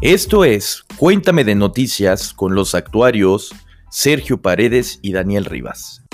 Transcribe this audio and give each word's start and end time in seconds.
Esto 0.00 0.44
es 0.44 0.84
Cuéntame 0.96 1.42
de 1.42 1.56
Noticias 1.56 2.32
con 2.32 2.54
los 2.54 2.76
actuarios 2.76 3.52
Sergio 3.90 4.40
Paredes 4.40 5.00
y 5.02 5.10
Daniel 5.10 5.44
Rivas. 5.44 6.04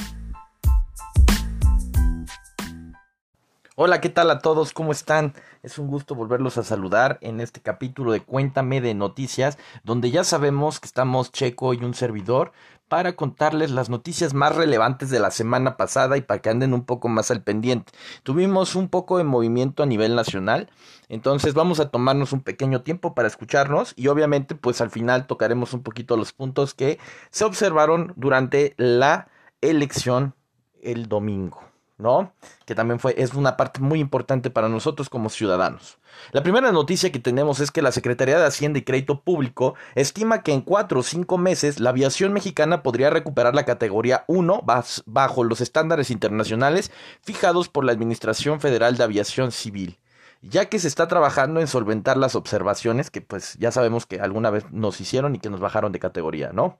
Hola, 3.76 4.00
¿qué 4.00 4.08
tal 4.08 4.30
a 4.30 4.38
todos? 4.38 4.72
¿Cómo 4.72 4.92
están? 4.92 5.34
Es 5.64 5.80
un 5.80 5.88
gusto 5.88 6.14
volverlos 6.14 6.58
a 6.58 6.62
saludar 6.62 7.18
en 7.22 7.40
este 7.40 7.60
capítulo 7.60 8.12
de 8.12 8.22
Cuéntame 8.22 8.80
de 8.80 8.94
Noticias, 8.94 9.58
donde 9.82 10.12
ya 10.12 10.22
sabemos 10.22 10.78
que 10.78 10.86
estamos 10.86 11.32
Checo 11.32 11.74
y 11.74 11.78
un 11.78 11.92
servidor 11.92 12.52
para 12.86 13.16
contarles 13.16 13.72
las 13.72 13.90
noticias 13.90 14.32
más 14.32 14.54
relevantes 14.54 15.10
de 15.10 15.18
la 15.18 15.32
semana 15.32 15.76
pasada 15.76 16.16
y 16.16 16.20
para 16.20 16.40
que 16.40 16.50
anden 16.50 16.72
un 16.72 16.84
poco 16.84 17.08
más 17.08 17.32
al 17.32 17.42
pendiente. 17.42 17.92
Tuvimos 18.22 18.76
un 18.76 18.88
poco 18.88 19.18
de 19.18 19.24
movimiento 19.24 19.82
a 19.82 19.86
nivel 19.86 20.14
nacional, 20.14 20.70
entonces 21.08 21.54
vamos 21.54 21.80
a 21.80 21.90
tomarnos 21.90 22.32
un 22.32 22.42
pequeño 22.42 22.82
tiempo 22.82 23.12
para 23.16 23.26
escucharnos 23.26 23.92
y 23.96 24.06
obviamente 24.06 24.54
pues 24.54 24.80
al 24.82 24.90
final 24.90 25.26
tocaremos 25.26 25.74
un 25.74 25.82
poquito 25.82 26.16
los 26.16 26.32
puntos 26.32 26.74
que 26.74 27.00
se 27.30 27.44
observaron 27.44 28.12
durante 28.14 28.74
la 28.76 29.26
elección 29.60 30.36
el 30.80 31.08
domingo. 31.08 31.73
¿No? 32.04 32.34
Que 32.66 32.74
también 32.74 33.00
fue, 33.00 33.14
es 33.16 33.32
una 33.32 33.56
parte 33.56 33.80
muy 33.80 33.98
importante 33.98 34.50
para 34.50 34.68
nosotros 34.68 35.08
como 35.08 35.30
ciudadanos. 35.30 35.98
La 36.32 36.42
primera 36.42 36.70
noticia 36.70 37.10
que 37.10 37.18
tenemos 37.18 37.60
es 37.60 37.70
que 37.70 37.82
la 37.82 37.90
Secretaría 37.90 38.38
de 38.38 38.44
Hacienda 38.44 38.78
y 38.78 38.82
Crédito 38.82 39.22
Público 39.22 39.74
estima 39.94 40.42
que 40.42 40.52
en 40.52 40.60
cuatro 40.60 41.00
o 41.00 41.02
cinco 41.02 41.38
meses 41.38 41.80
la 41.80 41.90
aviación 41.90 42.34
mexicana 42.34 42.82
podría 42.82 43.08
recuperar 43.08 43.54
la 43.54 43.64
categoría 43.64 44.24
1 44.28 44.64
bajo 45.06 45.44
los 45.44 45.62
estándares 45.62 46.10
internacionales 46.10 46.92
fijados 47.22 47.70
por 47.70 47.84
la 47.84 47.92
Administración 47.92 48.60
Federal 48.60 48.96
de 48.96 49.04
Aviación 49.04 49.50
Civil 49.50 49.98
ya 50.42 50.66
que 50.66 50.78
se 50.78 50.88
está 50.88 51.08
trabajando 51.08 51.60
en 51.60 51.66
solventar 51.66 52.18
las 52.18 52.34
observaciones 52.34 53.10
que 53.10 53.22
pues 53.22 53.56
ya 53.58 53.72
sabemos 53.72 54.04
que 54.04 54.20
alguna 54.20 54.50
vez 54.50 54.70
nos 54.70 55.00
hicieron 55.00 55.34
y 55.34 55.38
que 55.38 55.48
nos 55.48 55.58
bajaron 55.58 55.90
de 55.90 55.98
categoría, 55.98 56.52
¿no? 56.52 56.78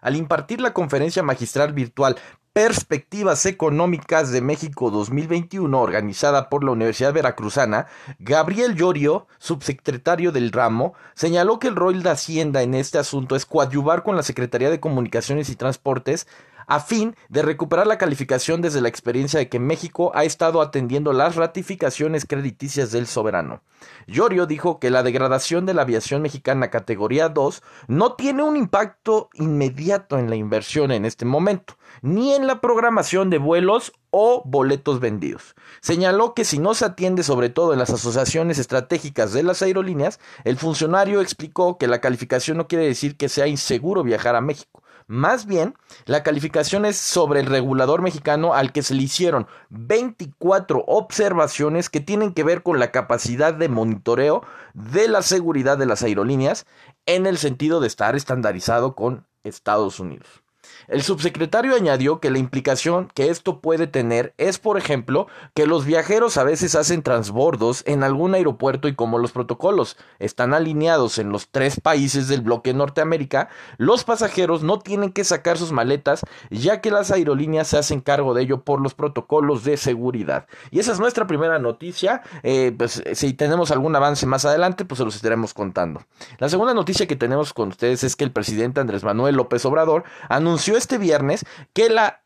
Al 0.00 0.14
impartir 0.14 0.60
la 0.60 0.72
conferencia 0.72 1.24
magistral 1.24 1.72
virtual 1.72 2.16
Perspectivas 2.54 3.46
Económicas 3.46 4.30
de 4.30 4.42
México 4.42 4.90
2021, 4.90 5.80
organizada 5.80 6.50
por 6.50 6.64
la 6.64 6.72
Universidad 6.72 7.14
Veracruzana, 7.14 7.86
Gabriel 8.18 8.74
Llorio, 8.74 9.26
subsecretario 9.38 10.32
del 10.32 10.52
ramo, 10.52 10.92
señaló 11.14 11.58
que 11.58 11.68
el 11.68 11.76
rol 11.76 12.02
de 12.02 12.10
Hacienda 12.10 12.60
en 12.60 12.74
este 12.74 12.98
asunto 12.98 13.36
es 13.36 13.46
coadyuvar 13.46 14.02
con 14.02 14.16
la 14.16 14.22
Secretaría 14.22 14.68
de 14.68 14.80
Comunicaciones 14.80 15.48
y 15.48 15.56
Transportes 15.56 16.26
a 16.66 16.80
fin 16.80 17.16
de 17.28 17.42
recuperar 17.42 17.86
la 17.86 17.98
calificación 17.98 18.62
desde 18.62 18.80
la 18.80 18.88
experiencia 18.88 19.38
de 19.38 19.48
que 19.48 19.58
México 19.58 20.12
ha 20.14 20.24
estado 20.24 20.60
atendiendo 20.60 21.12
las 21.12 21.36
ratificaciones 21.36 22.24
crediticias 22.26 22.92
del 22.92 23.06
soberano. 23.06 23.62
Llorio 24.06 24.46
dijo 24.46 24.78
que 24.78 24.90
la 24.90 25.02
degradación 25.02 25.66
de 25.66 25.74
la 25.74 25.82
aviación 25.82 26.22
mexicana 26.22 26.70
categoría 26.70 27.28
2 27.28 27.62
no 27.88 28.14
tiene 28.14 28.42
un 28.42 28.56
impacto 28.56 29.28
inmediato 29.34 30.18
en 30.18 30.30
la 30.30 30.36
inversión 30.36 30.92
en 30.92 31.04
este 31.04 31.24
momento, 31.24 31.74
ni 32.00 32.32
en 32.32 32.46
la 32.46 32.60
programación 32.60 33.30
de 33.30 33.38
vuelos 33.38 33.92
o 34.10 34.42
boletos 34.44 35.00
vendidos. 35.00 35.54
Señaló 35.80 36.34
que 36.34 36.44
si 36.44 36.58
no 36.58 36.74
se 36.74 36.84
atiende 36.84 37.22
sobre 37.22 37.48
todo 37.48 37.72
en 37.72 37.78
las 37.78 37.90
asociaciones 37.90 38.58
estratégicas 38.58 39.32
de 39.32 39.42
las 39.42 39.62
aerolíneas, 39.62 40.20
el 40.44 40.58
funcionario 40.58 41.20
explicó 41.20 41.78
que 41.78 41.88
la 41.88 42.00
calificación 42.00 42.58
no 42.58 42.68
quiere 42.68 42.86
decir 42.86 43.16
que 43.16 43.28
sea 43.28 43.46
inseguro 43.46 44.02
viajar 44.02 44.36
a 44.36 44.40
México 44.40 44.82
más 45.06 45.46
bien, 45.46 45.74
la 46.06 46.22
calificación 46.22 46.84
es 46.84 46.96
sobre 46.96 47.40
el 47.40 47.46
regulador 47.46 48.02
mexicano 48.02 48.54
al 48.54 48.72
que 48.72 48.82
se 48.82 48.94
le 48.94 49.02
hicieron 49.02 49.46
24 49.70 50.84
observaciones 50.86 51.88
que 51.88 52.00
tienen 52.00 52.32
que 52.32 52.44
ver 52.44 52.62
con 52.62 52.78
la 52.78 52.90
capacidad 52.90 53.54
de 53.54 53.68
monitoreo 53.68 54.42
de 54.74 55.08
la 55.08 55.22
seguridad 55.22 55.78
de 55.78 55.86
las 55.86 56.02
aerolíneas 56.02 56.66
en 57.06 57.26
el 57.26 57.38
sentido 57.38 57.80
de 57.80 57.88
estar 57.88 58.16
estandarizado 58.16 58.94
con 58.94 59.26
Estados 59.44 60.00
Unidos. 60.00 60.41
El 60.88 61.02
subsecretario 61.02 61.74
añadió 61.74 62.20
que 62.20 62.30
la 62.30 62.38
implicación 62.38 63.08
que 63.14 63.30
esto 63.30 63.60
puede 63.60 63.86
tener 63.86 64.34
es, 64.38 64.58
por 64.58 64.78
ejemplo, 64.78 65.26
que 65.54 65.66
los 65.66 65.84
viajeros 65.84 66.36
a 66.36 66.44
veces 66.44 66.74
hacen 66.74 67.02
transbordos 67.02 67.82
en 67.86 68.02
algún 68.02 68.34
aeropuerto 68.34 68.88
y 68.88 68.94
como 68.94 69.18
los 69.18 69.32
protocolos 69.32 69.96
están 70.18 70.54
alineados 70.54 71.18
en 71.18 71.30
los 71.30 71.48
tres 71.48 71.80
países 71.80 72.28
del 72.28 72.42
bloque 72.42 72.74
Norteamérica, 72.74 73.48
los 73.78 74.04
pasajeros 74.04 74.62
no 74.62 74.78
tienen 74.78 75.12
que 75.12 75.24
sacar 75.24 75.58
sus 75.58 75.72
maletas 75.72 76.22
ya 76.50 76.80
que 76.80 76.90
las 76.90 77.10
aerolíneas 77.10 77.68
se 77.68 77.78
hacen 77.78 78.00
cargo 78.00 78.34
de 78.34 78.42
ello 78.42 78.62
por 78.62 78.80
los 78.80 78.94
protocolos 78.94 79.64
de 79.64 79.76
seguridad. 79.76 80.46
Y 80.70 80.78
esa 80.78 80.92
es 80.92 81.00
nuestra 81.00 81.26
primera 81.26 81.58
noticia. 81.58 82.22
Eh, 82.42 82.74
pues, 82.76 83.02
si 83.14 83.32
tenemos 83.32 83.70
algún 83.70 83.94
avance 83.96 84.26
más 84.26 84.44
adelante, 84.44 84.84
pues 84.84 84.98
se 84.98 85.04
los 85.04 85.16
estaremos 85.16 85.54
contando. 85.54 86.02
La 86.38 86.48
segunda 86.48 86.74
noticia 86.74 87.06
que 87.06 87.16
tenemos 87.16 87.52
con 87.52 87.68
ustedes 87.68 88.04
es 88.04 88.16
que 88.16 88.24
el 88.24 88.32
presidente 88.32 88.80
Andrés 88.80 89.04
Manuel 89.04 89.36
López 89.36 89.64
Obrador 89.64 90.04
anunció 90.28 90.61
este 90.68 90.98
viernes 90.98 91.44
que 91.72 91.90
la, 91.90 92.22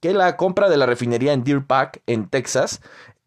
que 0.00 0.12
la 0.12 0.36
compra 0.36 0.68
de 0.68 0.76
la 0.76 0.86
refinería 0.86 1.32
en 1.32 1.44
Deer 1.44 1.64
Park, 1.64 2.02
en 2.06 2.28
Texas, 2.28 2.80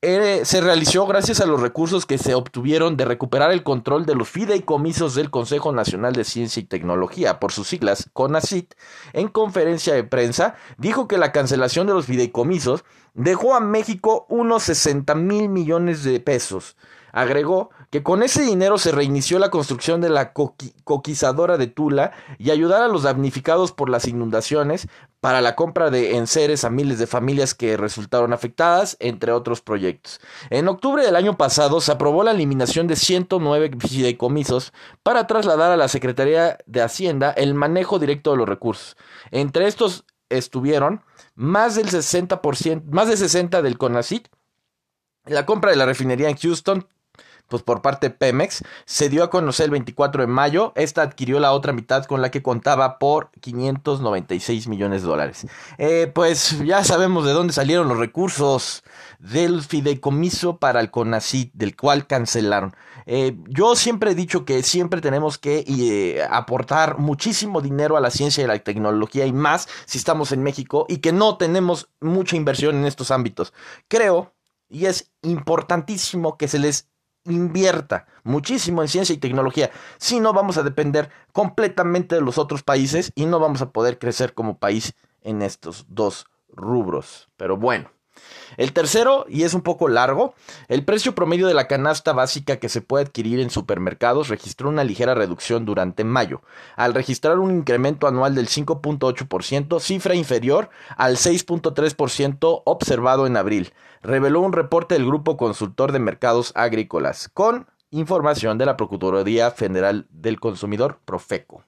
eh, 0.05 0.41
se 0.44 0.59
realizó 0.59 1.07
gracias 1.07 1.39
a 1.39 1.45
los 1.45 1.61
recursos 1.61 2.05
que 2.05 2.17
se 2.17 2.35
obtuvieron 2.35 2.97
de 2.97 3.05
recuperar 3.05 3.53
el 3.53 3.63
control 3.63 4.05
de 4.05 4.16
los 4.16 4.27
fideicomisos 4.27 5.16
del 5.16 5.29
Consejo 5.29 5.71
Nacional 5.71 6.11
de 6.11 6.25
Ciencia 6.25 6.59
y 6.59 6.66
Tecnología, 6.66 7.39
por 7.39 7.53
sus 7.53 7.69
siglas 7.69 8.09
CONACIT, 8.11 8.73
en 9.13 9.29
conferencia 9.29 9.94
de 9.94 10.03
prensa, 10.03 10.55
dijo 10.77 11.07
que 11.07 11.17
la 11.17 11.31
cancelación 11.31 11.88
de 11.88 11.94
los 11.94 12.05
fideicomisos 12.05 12.83
dejó 13.13 13.55
a 13.55 13.61
México 13.61 14.25
unos 14.27 14.63
60 14.63 15.15
mil 15.15 15.47
millones 15.47 16.03
de 16.03 16.19
pesos. 16.19 16.75
Agregó 17.13 17.69
que 17.93 18.01
con 18.01 18.23
ese 18.23 18.41
dinero 18.41 18.79
se 18.79 18.91
reinició 18.91 19.37
la 19.37 19.51
construcción 19.51 20.01
de 20.01 20.09
la 20.09 20.33
coquizadora 20.33 21.59
de 21.59 21.67
Tula 21.67 22.11
y 22.39 22.49
ayudar 22.49 22.81
a 22.81 22.87
los 22.87 23.03
damnificados 23.03 23.71
por 23.71 23.87
las 23.87 24.07
inundaciones 24.07 24.87
para 25.19 25.41
la 25.41 25.55
compra 25.55 25.91
de 25.91 26.17
enseres 26.17 26.63
a 26.63 26.71
miles 26.71 26.97
de 26.97 27.05
familias 27.05 27.53
que 27.53 27.77
resultaron 27.77 28.33
afectadas, 28.33 28.97
entre 28.99 29.31
otros 29.31 29.61
proyectos. 29.61 30.21
En 30.49 30.69
octubre 30.69 31.05
del 31.05 31.15
año 31.15 31.37
pasado 31.37 31.81
se 31.81 31.91
aprobó 31.91 32.23
la 32.23 32.31
eliminación 32.31 32.87
de 32.87 32.95
109 32.95 33.69
fideicomisos 33.79 34.73
para 35.03 35.27
trasladar 35.27 35.71
a 35.71 35.77
la 35.77 35.87
Secretaría 35.87 36.57
de 36.65 36.81
Hacienda 36.81 37.29
el 37.29 37.53
manejo 37.53 37.99
directo 37.99 38.31
de 38.31 38.37
los 38.37 38.49
recursos. 38.49 38.97
Entre 39.29 39.67
estos 39.67 40.03
estuvieron 40.29 41.03
más 41.35 41.75
del 41.75 41.91
60%, 41.91 42.85
más 42.85 43.07
de 43.07 43.17
60 43.17 43.61
del 43.61 43.77
CONACIT, 43.77 44.29
la 45.25 45.45
compra 45.45 45.69
de 45.69 45.77
la 45.77 45.85
refinería 45.85 46.29
en 46.29 46.37
Houston, 46.37 46.87
pues 47.53 47.61
por 47.61 47.83
parte 47.83 48.09
de 48.09 48.15
Pemex, 48.15 48.63
se 48.85 49.09
dio 49.09 49.23
a 49.23 49.29
conocer 49.29 49.65
el 49.65 49.69
24 49.69 50.23
de 50.23 50.27
mayo. 50.27 50.73
Esta 50.75 51.03
adquirió 51.03 51.39
la 51.39 51.51
otra 51.51 51.71
mitad 51.71 52.03
con 52.05 52.19
la 52.19 52.31
que 52.31 52.41
contaba 52.41 52.97
por 52.97 53.29
596 53.41 54.67
millones 54.67 55.03
de 55.03 55.07
dólares. 55.07 55.45
Eh, 55.77 56.11
pues 56.11 56.65
ya 56.65 56.83
sabemos 56.83 57.27
de 57.27 57.33
dónde 57.33 57.53
salieron 57.53 57.87
los 57.89 57.99
recursos 57.99 58.83
del 59.19 59.61
fideicomiso 59.61 60.57
para 60.57 60.79
el 60.79 60.89
CONACYT, 60.89 61.53
del 61.53 61.75
cual 61.75 62.07
cancelaron. 62.07 62.75
Eh, 63.05 63.37
yo 63.49 63.75
siempre 63.75 64.13
he 64.13 64.15
dicho 64.15 64.45
que 64.45 64.63
siempre 64.63 64.99
tenemos 64.99 65.37
que 65.37 65.63
eh, 65.67 66.25
aportar 66.27 66.97
muchísimo 66.97 67.61
dinero 67.61 67.97
a 67.97 68.01
la 68.01 68.09
ciencia 68.09 68.43
y 68.43 68.47
la 68.47 68.57
tecnología 68.57 69.27
y 69.27 69.31
más 69.31 69.67
si 69.85 69.99
estamos 69.99 70.31
en 70.31 70.41
México 70.41 70.87
y 70.89 70.97
que 70.97 71.11
no 71.11 71.37
tenemos 71.37 71.89
mucha 72.01 72.35
inversión 72.35 72.77
en 72.77 72.85
estos 72.85 73.11
ámbitos. 73.11 73.53
Creo, 73.87 74.33
y 74.73 74.87
es 74.87 75.11
importantísimo 75.21 76.35
que 76.35 76.47
se 76.47 76.57
les 76.57 76.89
invierta 77.25 78.07
muchísimo 78.23 78.81
en 78.81 78.88
ciencia 78.88 79.13
y 79.13 79.17
tecnología. 79.17 79.72
Si 79.97 80.19
no, 80.19 80.34
vamos 80.34 80.57
a 80.57 80.63
depender 80.63 81.09
completamente 81.31 82.16
de 82.16 82.22
los 82.22 82.38
otros 82.38 82.63
países 82.63 83.11
y 83.16 83.25
no 83.25 83.39
vamos 83.39 83.61
a 83.61 83.72
poder 83.72 84.00
crecer 84.00 84.34
como 84.34 84.57
país 84.57 84.94
en 85.22 85.41
estos 85.41 85.85
dos 85.89 86.28
rubros. 86.50 87.29
Pero 87.38 87.57
bueno. 87.57 87.91
El 88.57 88.74
tercero, 88.74 89.25
y 89.28 89.44
es 89.44 89.53
un 89.53 89.62
poco 89.62 89.88
largo, 89.88 90.36
el 90.68 90.86
precio 90.86 91.15
promedio 91.15 91.48
de 91.48 91.54
la 91.54 91.68
canasta 91.68 92.13
básica 92.13 92.57
que 92.57 92.69
se 92.69 92.81
puede 92.81 93.06
adquirir 93.06 93.39
en 93.39 93.50
supermercados 93.50 94.27
registró 94.27 94.69
una 94.69 94.83
ligera 94.83 95.15
reducción 95.15 95.65
durante 95.65 96.04
mayo, 96.04 96.42
al 96.75 96.94
registrar 96.94 97.39
un 97.39 97.51
incremento 97.51 98.07
anual 98.07 98.36
del 98.36 98.48
5.8%, 98.48 99.80
cifra 99.80 100.15
inferior 100.15 100.69
al 100.98 101.18
6.3% 101.18 102.62
observado 102.65 103.25
en 103.25 103.38
abril, 103.38 103.74
reveló 104.01 104.42
un 104.42 104.54
reporte 104.54 104.95
del 104.95 105.06
Grupo 105.06 105.38
Consultor 105.38 105.92
de 105.92 106.00
Mercados 106.00 106.51
Agrícolas, 106.56 107.30
con 107.30 107.68
información 107.89 108.57
de 108.57 108.66
la 108.66 108.77
Procuraduría 108.77 109.51
Federal 109.51 110.07
del 110.09 110.39
Consumidor, 110.39 111.00
Profeco. 111.06 111.63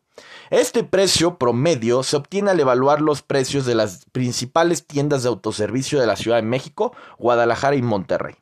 Este 0.50 0.84
precio 0.84 1.38
promedio 1.38 2.04
se 2.04 2.16
obtiene 2.16 2.52
al 2.52 2.60
evaluar 2.60 3.02
los 3.02 3.22
precios 3.22 3.66
de 3.66 3.76
las 3.76 4.06
principales 4.12 4.86
tiendas 4.86 5.24
de 5.24 5.30
autoservicio 5.30 6.00
de 6.00 6.08
la 6.08 6.16
Ciudad 6.16 6.38
de 6.38 6.44
México, 6.44 6.94
Guadalajara 7.18 7.76
y 7.76 7.82
Monterrey. 7.82 8.36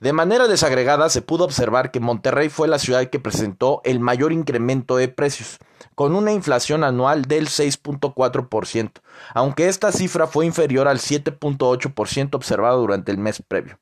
De 0.00 0.12
manera 0.12 0.48
desagregada 0.48 1.08
se 1.10 1.22
pudo 1.22 1.44
observar 1.44 1.90
que 1.90 2.00
Monterrey 2.00 2.48
fue 2.48 2.68
la 2.68 2.78
ciudad 2.78 3.08
que 3.08 3.20
presentó 3.20 3.80
el 3.84 4.00
mayor 4.00 4.32
incremento 4.32 4.96
de 4.96 5.08
precios, 5.08 5.58
con 5.94 6.14
una 6.14 6.32
inflación 6.32 6.84
anual 6.84 7.22
del 7.22 7.48
6.4%, 7.48 8.92
aunque 9.34 9.68
esta 9.68 9.92
cifra 9.92 10.26
fue 10.26 10.46
inferior 10.46 10.88
al 10.88 10.98
7.8% 10.98 12.34
observado 12.34 12.80
durante 12.80 13.12
el 13.12 13.18
mes 13.18 13.42
previo. 13.46 13.78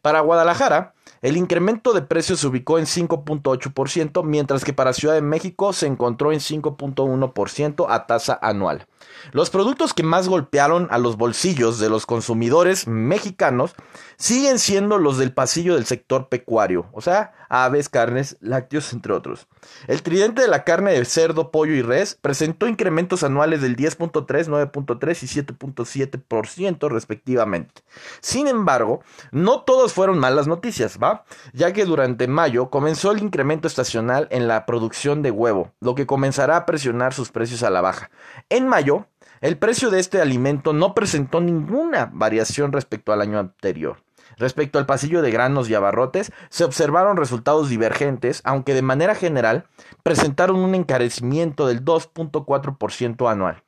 Para 0.00 0.20
Guadalajara, 0.20 0.94
El 1.22 1.36
incremento 1.36 1.92
de 1.92 2.02
precios 2.02 2.40
se 2.40 2.48
ubicó 2.48 2.80
en 2.80 2.86
5.8%, 2.86 4.24
mientras 4.24 4.64
que 4.64 4.72
para 4.72 4.92
Ciudad 4.92 5.14
de 5.14 5.22
México 5.22 5.72
se 5.72 5.86
encontró 5.86 6.32
en 6.32 6.40
5.1% 6.40 7.86
a 7.88 8.06
tasa 8.06 8.36
anual. 8.42 8.88
Los 9.30 9.48
productos 9.48 9.94
que 9.94 10.02
más 10.02 10.28
golpearon 10.28 10.88
a 10.90 10.98
los 10.98 11.16
bolsillos 11.16 11.78
de 11.78 11.88
los 11.88 12.06
consumidores 12.06 12.88
mexicanos 12.88 13.76
siguen 14.16 14.58
siendo 14.58 14.98
los 14.98 15.16
del 15.16 15.32
pasillo 15.32 15.76
del 15.76 15.86
sector 15.86 16.28
pecuario, 16.28 16.86
o 16.92 17.00
sea, 17.00 17.32
aves, 17.52 17.90
carnes, 17.90 18.38
lácteos, 18.40 18.94
entre 18.94 19.12
otros. 19.12 19.46
El 19.86 20.02
tridente 20.02 20.40
de 20.40 20.48
la 20.48 20.64
carne 20.64 20.92
de 20.92 21.04
cerdo, 21.04 21.50
pollo 21.50 21.74
y 21.74 21.82
res 21.82 22.18
presentó 22.18 22.66
incrementos 22.66 23.22
anuales 23.22 23.60
del 23.60 23.76
10.3, 23.76 24.24
9.3 24.72 25.22
y 25.22 25.26
7.7% 25.42 26.88
respectivamente. 26.88 27.82
Sin 28.22 28.48
embargo, 28.48 29.02
no 29.32 29.60
todos 29.60 29.92
fueron 29.92 30.18
malas 30.18 30.46
noticias, 30.48 30.98
¿va? 31.00 31.24
Ya 31.52 31.74
que 31.74 31.84
durante 31.84 32.26
mayo 32.26 32.70
comenzó 32.70 33.12
el 33.12 33.22
incremento 33.22 33.68
estacional 33.68 34.28
en 34.30 34.48
la 34.48 34.64
producción 34.64 35.20
de 35.20 35.30
huevo, 35.30 35.72
lo 35.80 35.94
que 35.94 36.06
comenzará 36.06 36.56
a 36.56 36.64
presionar 36.64 37.12
sus 37.12 37.30
precios 37.30 37.62
a 37.62 37.68
la 37.70 37.82
baja. 37.82 38.10
En 38.48 38.66
mayo, 38.66 39.08
el 39.42 39.58
precio 39.58 39.90
de 39.90 40.00
este 40.00 40.22
alimento 40.22 40.72
no 40.72 40.94
presentó 40.94 41.42
ninguna 41.42 42.08
variación 42.14 42.72
respecto 42.72 43.12
al 43.12 43.20
año 43.20 43.38
anterior. 43.38 43.98
Respecto 44.36 44.78
al 44.78 44.86
pasillo 44.86 45.22
de 45.22 45.30
granos 45.30 45.68
y 45.68 45.74
abarrotes, 45.74 46.32
se 46.48 46.64
observaron 46.64 47.16
resultados 47.16 47.68
divergentes, 47.68 48.40
aunque 48.44 48.74
de 48.74 48.82
manera 48.82 49.14
general 49.14 49.64
presentaron 50.02 50.56
un 50.56 50.74
encarecimiento 50.74 51.66
del 51.66 51.84
2.4% 51.84 53.30
anual. 53.30 53.62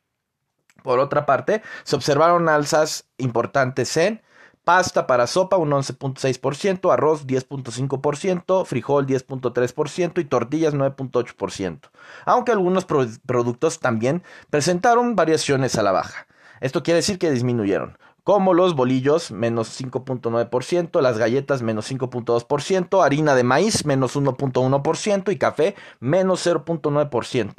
Por 0.82 0.99
otra 0.99 1.25
parte, 1.25 1.62
se 1.84 1.96
observaron 1.96 2.49
alzas 2.49 3.08
importantes 3.16 3.96
en 3.96 4.22
Pasta 4.64 5.06
para 5.06 5.26
sopa 5.26 5.58
un 5.58 5.70
11.6%, 5.70 6.90
arroz 6.90 7.26
10.5%, 7.26 8.64
frijol 8.64 9.06
10.3% 9.06 10.20
y 10.20 10.25
tortillas 10.25 10.72
9.8%. 10.72 11.90
Aunque 12.25 12.52
algunos 12.52 12.87
productos 12.87 13.81
también 13.81 14.22
presentaron 14.49 15.17
variaciones 15.17 15.76
a 15.76 15.82
la 15.82 15.93
baja. 15.93 16.26
Esto 16.62 16.82
quiere 16.82 16.96
decir 16.96 17.19
que 17.19 17.31
disminuyeron 17.31 17.99
como 18.24 18.54
los 18.54 18.74
bolillos 18.74 19.30
menos 19.30 19.80
5.9%, 19.80 21.00
las 21.02 21.18
galletas 21.18 21.62
menos 21.62 21.90
5.2%, 21.92 23.04
harina 23.04 23.34
de 23.34 23.44
maíz 23.44 23.84
menos 23.84 24.16
1.1% 24.16 25.30
y 25.30 25.36
café 25.36 25.76
menos 26.00 26.46
0.9%. 26.46 27.54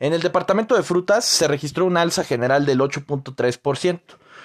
En 0.00 0.12
el 0.12 0.20
departamento 0.20 0.76
de 0.76 0.82
frutas 0.82 1.24
se 1.24 1.48
registró 1.48 1.86
una 1.86 2.02
alza 2.02 2.24
general 2.24 2.66
del 2.66 2.80
8.3%. 2.80 4.00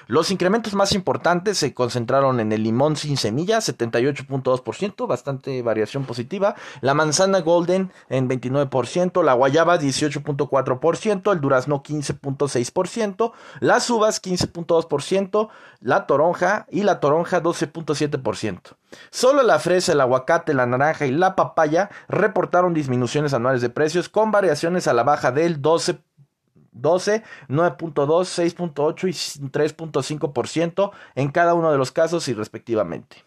Los 0.08 0.32
incrementos 0.32 0.74
más 0.74 0.94
importantes 0.94 1.58
se 1.58 1.74
concentraron 1.74 2.40
en 2.40 2.52
el 2.52 2.64
limón 2.64 2.96
sin 2.96 3.18
semilla, 3.18 3.60
78.2%, 3.60 5.08
bastante 5.08 5.62
variación 5.62 6.06
positiva, 6.06 6.56
la 6.82 6.94
manzana 6.94 7.42
golden 7.42 7.92
en 8.10 8.30
29%, 8.30 9.24
la 9.24 9.34
guayaba 9.34 9.80
18.4%, 9.80 11.32
el 11.32 11.42
durazno 11.42 11.84
15.6%, 11.84 13.32
las 13.60 13.90
uvas 13.90 14.22
15.2%, 14.22 15.50
la 15.80 16.06
toronja 16.06 16.66
y 16.70 16.84
la 16.84 17.00
toronja 17.00 17.42
12.7%. 17.42 18.76
Solo 19.10 19.44
la 19.44 19.60
fresa, 19.60 19.94
el 19.94 20.02
aguacate, 20.02 20.54
la 20.54 20.66
naranja 20.66 21.06
y 21.06 21.12
la 21.12 21.36
papaya 21.36 21.90
reportaron 22.08 22.74
disminuciones 22.74 23.34
anuales 23.34 23.62
de 23.62 23.70
precios 23.70 24.10
con 24.10 24.32
variaciones 24.32 24.88
a 24.88 24.94
la 24.94 25.04
baja 25.04 25.32
del 25.32 25.62
12%. 25.62 26.00
12, 26.74 27.24
9.2, 27.50 27.94
6.8 27.94 29.08
y 29.08 29.50
3.5% 29.50 30.92
en 31.16 31.32
cada 31.32 31.54
uno 31.54 31.72
de 31.72 31.78
los 31.78 31.92
casos 31.92 32.28
y 32.28 32.34
respectivamente. 32.34 33.24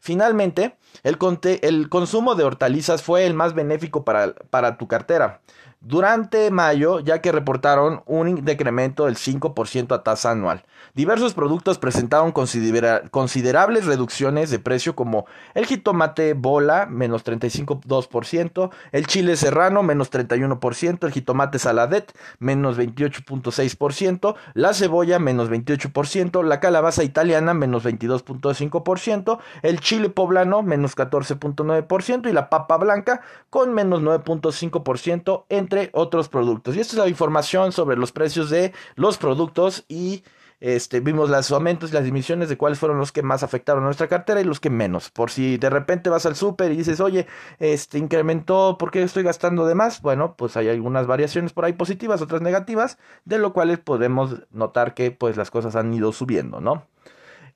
Finalmente, 0.00 0.76
el, 1.02 1.18
el, 1.62 1.88
consumo 1.88 2.34
de 2.34 2.44
hortalizas 2.44 3.02
fue 3.02 3.26
el 3.26 3.34
más 3.34 3.54
benéfico 3.54 4.04
para, 4.04 4.34
para 4.34 4.76
tu 4.76 4.88
cartera 4.88 5.40
durante 5.80 6.50
mayo, 6.50 7.00
ya 7.00 7.22
que 7.22 7.32
reportaron 7.32 8.02
un 8.04 8.44
decremento 8.44 9.06
del 9.06 9.16
5% 9.16 9.94
a 9.94 10.02
tasa 10.02 10.32
anual. 10.32 10.64
Diversos 10.94 11.32
productos 11.32 11.78
presentaron 11.78 12.32
considerables 12.32 13.86
reducciones 13.86 14.50
de 14.50 14.58
precio 14.58 14.94
como 14.94 15.26
el 15.54 15.64
jitomate 15.66 16.34
bola 16.34 16.86
menos 16.86 17.24
35.2%, 17.24 18.70
el 18.92 19.06
chile 19.06 19.36
serrano 19.36 19.82
menos 19.82 20.10
31%, 20.10 21.06
el 21.06 21.12
jitomate 21.12 21.58
saladet 21.58 22.12
menos 22.38 22.78
28.6%, 22.78 24.34
la 24.54 24.74
cebolla 24.74 25.18
menos 25.18 25.48
28%, 25.48 26.44
la 26.44 26.60
calabaza 26.60 27.04
italiana 27.04 27.54
menos 27.54 27.84
22.5%, 27.84 29.38
el 29.62 29.80
chile 29.80 30.10
poblano 30.10 30.62
menos 30.62 30.94
14.9% 30.96 32.28
y 32.28 32.32
la 32.32 32.50
papa 32.50 32.76
blanca 32.76 33.22
con 33.48 33.72
menos 33.72 34.02
9.5% 34.02 35.44
entre 35.70 35.90
otros 35.92 36.28
productos. 36.28 36.74
Y 36.74 36.80
esta 36.80 36.94
es 36.94 36.98
la 36.98 37.08
información 37.08 37.70
sobre 37.70 37.96
los 37.96 38.10
precios 38.10 38.50
de 38.50 38.72
los 38.96 39.18
productos 39.18 39.84
y 39.88 40.24
este, 40.58 40.98
vimos 40.98 41.30
los 41.30 41.52
aumentos 41.52 41.90
y 41.90 41.94
las 41.94 42.04
diminuciones 42.04 42.48
de 42.48 42.58
cuáles 42.58 42.80
fueron 42.80 42.98
los 42.98 43.12
que 43.12 43.22
más 43.22 43.44
afectaron 43.44 43.84
a 43.84 43.86
nuestra 43.86 44.08
cartera 44.08 44.40
y 44.40 44.44
los 44.44 44.58
que 44.58 44.68
menos. 44.68 45.10
Por 45.10 45.30
si 45.30 45.58
de 45.58 45.70
repente 45.70 46.10
vas 46.10 46.26
al 46.26 46.34
súper 46.34 46.72
y 46.72 46.76
dices, 46.76 47.00
oye, 47.00 47.28
este 47.60 47.98
incrementó, 47.98 48.76
¿por 48.78 48.90
qué 48.90 49.02
estoy 49.02 49.22
gastando 49.22 49.64
de 49.64 49.76
más? 49.76 50.02
Bueno, 50.02 50.34
pues 50.36 50.56
hay 50.56 50.68
algunas 50.68 51.06
variaciones 51.06 51.52
por 51.52 51.64
ahí 51.64 51.72
positivas, 51.72 52.20
otras 52.20 52.42
negativas, 52.42 52.98
de 53.24 53.38
lo 53.38 53.52
cual 53.52 53.78
podemos 53.78 54.42
notar 54.50 54.94
que 54.94 55.12
pues 55.12 55.36
las 55.36 55.52
cosas 55.52 55.76
han 55.76 55.94
ido 55.94 56.12
subiendo, 56.12 56.60
¿no? 56.60 56.84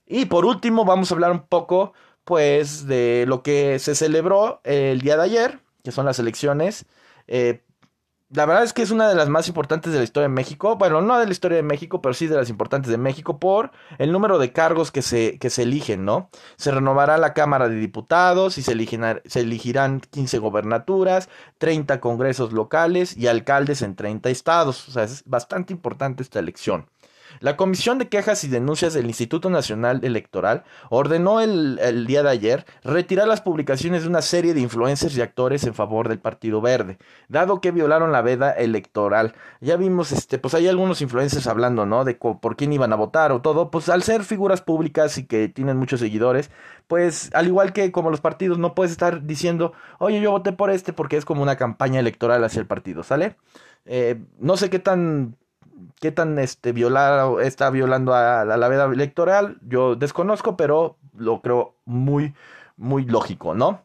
Y 0.06 0.26
por 0.26 0.44
último, 0.44 0.84
vamos 0.84 1.10
a 1.10 1.14
hablar 1.14 1.32
un 1.32 1.46
poco 1.46 1.94
pues 2.24 2.86
de 2.86 3.24
lo 3.26 3.42
que 3.42 3.78
se 3.80 3.96
celebró 3.96 4.60
el 4.62 5.00
día 5.00 5.16
de 5.16 5.24
ayer, 5.24 5.60
que 5.82 5.90
son 5.92 6.06
las 6.06 6.18
elecciones 6.18 6.86
eh, 7.26 7.63
la 8.34 8.46
verdad 8.46 8.64
es 8.64 8.72
que 8.72 8.82
es 8.82 8.90
una 8.90 9.08
de 9.08 9.14
las 9.14 9.28
más 9.28 9.46
importantes 9.46 9.92
de 9.92 9.98
la 9.98 10.04
historia 10.04 10.28
de 10.28 10.34
México. 10.34 10.76
Bueno, 10.76 11.00
no 11.00 11.18
de 11.18 11.26
la 11.26 11.32
historia 11.32 11.56
de 11.56 11.62
México, 11.62 12.02
pero 12.02 12.14
sí 12.14 12.26
de 12.26 12.34
las 12.34 12.50
importantes 12.50 12.90
de 12.90 12.98
México 12.98 13.38
por 13.38 13.70
el 13.98 14.10
número 14.10 14.38
de 14.38 14.52
cargos 14.52 14.90
que 14.90 15.02
se, 15.02 15.38
que 15.38 15.50
se 15.50 15.62
eligen, 15.62 16.04
¿no? 16.04 16.30
Se 16.56 16.72
renovará 16.72 17.16
la 17.16 17.32
Cámara 17.32 17.68
de 17.68 17.76
Diputados 17.76 18.58
y 18.58 18.62
se, 18.62 18.74
se 19.26 19.40
elegirán 19.40 20.00
15 20.00 20.38
gobernaturas, 20.38 21.28
30 21.58 22.00
congresos 22.00 22.52
locales 22.52 23.16
y 23.16 23.28
alcaldes 23.28 23.82
en 23.82 23.94
30 23.94 24.30
estados. 24.30 24.88
O 24.88 24.90
sea, 24.92 25.04
es 25.04 25.22
bastante 25.26 25.72
importante 25.72 26.24
esta 26.24 26.40
elección. 26.40 26.86
La 27.40 27.56
Comisión 27.56 27.98
de 27.98 28.08
Quejas 28.08 28.44
y 28.44 28.48
Denuncias 28.48 28.94
del 28.94 29.06
Instituto 29.06 29.50
Nacional 29.50 30.00
Electoral 30.02 30.64
ordenó 30.90 31.40
el, 31.40 32.06
día 32.06 32.22
de 32.22 32.30
ayer 32.30 32.66
retirar 32.82 33.28
las 33.28 33.40
publicaciones 33.40 34.02
de 34.02 34.08
una 34.08 34.22
serie 34.22 34.54
de 34.54 34.60
influencers 34.60 35.16
y 35.16 35.22
actores 35.22 35.64
en 35.64 35.74
favor 35.74 36.08
del 36.08 36.18
Partido 36.18 36.60
Verde, 36.60 36.98
dado 37.28 37.60
que 37.60 37.70
violaron 37.70 38.12
la 38.12 38.22
veda 38.22 38.50
electoral. 38.52 39.34
Ya 39.60 39.76
vimos, 39.76 40.12
este, 40.12 40.38
pues 40.38 40.54
hay 40.54 40.68
algunos 40.68 41.00
influencers 41.02 41.46
hablando, 41.46 41.86
¿no? 41.86 42.04
De 42.04 42.14
por 42.14 42.56
quién 42.56 42.72
iban 42.72 42.92
a 42.92 42.96
votar 42.96 43.32
o 43.32 43.42
todo, 43.42 43.70
pues 43.70 43.88
al 43.88 44.02
ser 44.02 44.24
figuras 44.24 44.62
públicas 44.62 45.18
y 45.18 45.26
que 45.26 45.48
tienen 45.48 45.76
muchos 45.76 46.00
seguidores, 46.00 46.50
pues 46.86 47.30
al 47.34 47.46
igual 47.46 47.72
que 47.72 47.92
como 47.92 48.10
los 48.10 48.20
partidos, 48.20 48.58
no 48.58 48.74
puedes 48.74 48.92
estar 48.92 49.24
diciendo, 49.26 49.72
oye, 49.98 50.20
yo 50.20 50.30
voté 50.30 50.52
por 50.52 50.70
este 50.70 50.92
porque 50.92 51.16
es 51.16 51.24
como 51.24 51.42
una 51.42 51.56
campaña 51.56 52.00
electoral 52.00 52.44
hacia 52.44 52.60
el 52.60 52.66
partido, 52.66 53.02
¿sale? 53.02 53.36
Eh, 53.86 54.20
no 54.38 54.56
sé 54.56 54.70
qué 54.70 54.78
tan 54.78 55.36
qué 56.00 56.12
tan 56.12 56.38
este, 56.38 56.72
violar, 56.72 57.40
está 57.42 57.70
violando 57.70 58.14
a, 58.14 58.44
la 58.44 58.68
veda 58.68 58.84
electoral, 58.84 59.58
yo 59.62 59.96
desconozco, 59.96 60.56
pero 60.56 60.96
lo 61.16 61.40
creo 61.40 61.74
muy, 61.84 62.34
muy 62.76 63.04
lógico, 63.04 63.54
¿no? 63.54 63.84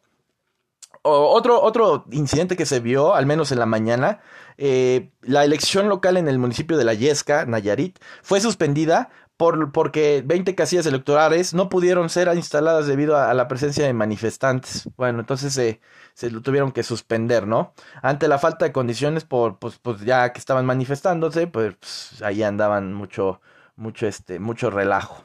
otro, 1.01 1.61
otro 1.61 2.05
incidente 2.11 2.55
que 2.57 2.65
se 2.65 2.79
vio, 2.79 3.15
al 3.15 3.25
menos 3.25 3.51
en 3.51 3.59
la 3.59 3.65
mañana, 3.65 4.19
eh, 4.57 5.11
la 5.21 5.45
elección 5.45 5.87
local 5.87 6.17
en 6.17 6.27
el 6.27 6.39
municipio 6.39 6.77
de 6.77 6.83
La 6.83 6.93
Yesca, 6.93 7.45
Nayarit, 7.45 7.97
fue 8.21 8.41
suspendida 8.41 9.09
por, 9.39 9.71
porque 9.71 10.21
20 10.25 10.53
casillas 10.53 10.85
electorales 10.85 11.53
no 11.53 11.69
pudieron 11.69 12.09
ser 12.09 12.29
instaladas 12.35 12.87
debido 12.87 13.15
a, 13.17 13.33
la 13.33 13.47
presencia 13.47 13.85
de 13.85 13.93
manifestantes. 13.93 14.89
Bueno, 14.97 15.21
entonces 15.21 15.53
se, 15.53 16.29
lo 16.29 16.41
tuvieron 16.41 16.73
que 16.73 16.83
suspender, 16.83 17.47
¿no? 17.47 17.73
Ante 18.01 18.27
la 18.27 18.37
falta 18.37 18.65
de 18.65 18.73
condiciones 18.73 19.23
por, 19.23 19.57
pues, 19.57 19.77
pues 19.77 20.01
ya 20.01 20.33
que 20.33 20.39
estaban 20.39 20.65
manifestándose, 20.65 21.47
pues, 21.47 21.75
pues 21.79 22.21
ahí 22.21 22.43
andaban 22.43 22.93
mucho, 22.93 23.39
mucho, 23.77 24.07
este, 24.07 24.39
mucho 24.39 24.71
relajo. 24.71 25.23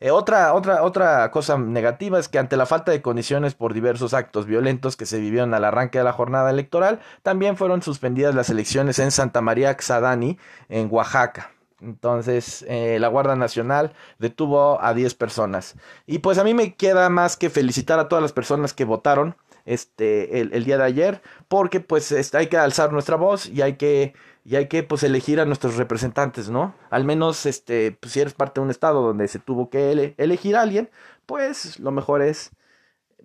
Eh, 0.00 0.10
otra, 0.10 0.54
otra, 0.54 0.82
otra 0.82 1.30
cosa 1.30 1.58
negativa 1.58 2.18
es 2.18 2.28
que 2.28 2.38
ante 2.38 2.56
la 2.56 2.64
falta 2.64 2.92
de 2.92 3.02
condiciones 3.02 3.54
por 3.54 3.74
diversos 3.74 4.14
actos 4.14 4.46
violentos 4.46 4.96
que 4.96 5.04
se 5.04 5.20
vivieron 5.20 5.52
al 5.52 5.66
arranque 5.66 5.98
de 5.98 6.04
la 6.04 6.14
jornada 6.14 6.48
electoral, 6.48 7.00
también 7.22 7.58
fueron 7.58 7.82
suspendidas 7.82 8.34
las 8.34 8.48
elecciones 8.48 8.98
en 9.00 9.10
Santa 9.10 9.42
María 9.42 9.76
Xadani, 9.78 10.38
en 10.70 10.88
Oaxaca. 10.90 11.50
Entonces, 11.80 12.64
eh, 12.68 12.98
la 13.00 13.08
Guardia 13.08 13.36
Nacional 13.36 13.92
detuvo 14.18 14.80
a 14.82 14.94
10 14.94 15.14
personas. 15.14 15.76
Y 16.06 16.18
pues 16.18 16.38
a 16.38 16.44
mí 16.44 16.54
me 16.54 16.74
queda 16.74 17.08
más 17.08 17.36
que 17.36 17.50
felicitar 17.50 17.98
a 17.98 18.08
todas 18.08 18.22
las 18.22 18.32
personas 18.32 18.74
que 18.74 18.84
votaron 18.84 19.36
este, 19.64 20.40
el, 20.40 20.64
día 20.64 20.78
de 20.78 20.84
ayer, 20.84 21.22
porque 21.48 21.80
pues 21.80 22.12
este, 22.12 22.38
hay 22.38 22.46
que 22.48 22.56
alzar 22.56 22.92
nuestra 22.92 23.16
voz 23.16 23.46
y 23.46 23.62
hay 23.62 23.76
que, 23.76 24.14
y 24.44 24.56
hay 24.56 24.68
que 24.68 24.82
pues 24.82 25.02
elegir 25.02 25.40
a 25.40 25.44
nuestros 25.44 25.76
representantes, 25.76 26.50
¿no? 26.50 26.74
Al 26.90 27.04
menos, 27.04 27.46
este, 27.46 27.92
pues, 27.92 28.12
si 28.12 28.20
eres 28.20 28.34
parte 28.34 28.60
de 28.60 28.64
un 28.64 28.70
estado 28.70 29.02
donde 29.02 29.28
se 29.28 29.38
tuvo 29.38 29.70
que 29.70 30.14
elegir 30.16 30.56
a 30.56 30.62
alguien, 30.62 30.90
pues 31.26 31.78
lo 31.78 31.90
mejor 31.92 32.22
es 32.22 32.50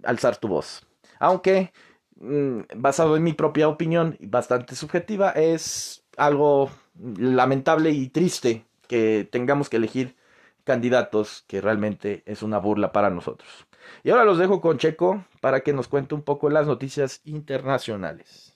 alzar 0.04 0.38
tu 0.38 0.48
voz. 0.48 0.86
Aunque, 1.20 1.74
mm, 2.18 2.62
basado 2.76 3.16
en 3.18 3.24
mi 3.24 3.34
propia 3.34 3.68
opinión, 3.68 4.18
bastante 4.20 4.76
subjetiva, 4.76 5.32
es 5.32 6.05
algo 6.18 6.70
lamentable 7.18 7.92
y 7.92 8.10
triste 8.10 8.66
que 8.88 9.28
tengamos 9.30 9.70
que 9.70 9.78
elegir 9.78 10.16
candidatos 10.64 11.44
que 11.48 11.62
realmente 11.62 12.24
es 12.26 12.42
una 12.42 12.58
burla 12.58 12.92
para 12.92 13.10
nosotros. 13.10 13.68
Y 14.04 14.10
ahora 14.10 14.26
los 14.26 14.38
dejo 14.38 14.62
con 14.62 14.78
Checo 14.78 15.24
para 15.42 15.62
que 15.62 15.74
nos 15.74 15.88
cuente 15.88 16.16
un 16.16 16.24
poco 16.24 16.50
las 16.50 16.68
noticias 16.68 17.22
internacionales. 17.24 18.56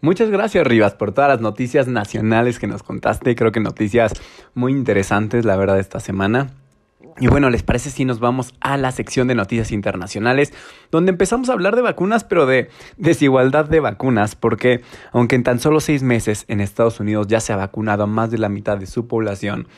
Muchas 0.00 0.30
gracias 0.30 0.66
Rivas 0.66 0.94
por 0.94 1.12
todas 1.12 1.28
las 1.28 1.40
noticias 1.40 1.88
nacionales 1.88 2.60
que 2.60 2.68
nos 2.68 2.84
contaste, 2.84 3.34
creo 3.34 3.50
que 3.50 3.58
noticias 3.58 4.12
muy 4.54 4.72
interesantes 4.72 5.44
la 5.44 5.56
verdad 5.56 5.80
esta 5.80 5.98
semana. 5.98 6.50
Y 7.20 7.28
bueno, 7.28 7.48
¿les 7.50 7.62
parece 7.62 7.90
si 7.90 8.04
nos 8.04 8.18
vamos 8.18 8.54
a 8.60 8.76
la 8.76 8.90
sección 8.90 9.28
de 9.28 9.34
noticias 9.36 9.70
internacionales, 9.70 10.52
donde 10.90 11.10
empezamos 11.10 11.48
a 11.48 11.52
hablar 11.52 11.76
de 11.76 11.82
vacunas, 11.82 12.24
pero 12.24 12.44
de 12.46 12.70
desigualdad 12.96 13.66
de 13.66 13.80
vacunas? 13.80 14.34
Porque 14.34 14.82
aunque 15.12 15.36
en 15.36 15.44
tan 15.44 15.60
solo 15.60 15.80
seis 15.80 16.02
meses 16.02 16.44
en 16.48 16.60
Estados 16.60 16.98
Unidos 16.98 17.28
ya 17.28 17.40
se 17.40 17.52
ha 17.52 17.56
vacunado 17.56 18.04
a 18.04 18.06
más 18.06 18.30
de 18.30 18.38
la 18.38 18.48
mitad 18.48 18.78
de 18.78 18.86
su 18.86 19.06
población, 19.06 19.68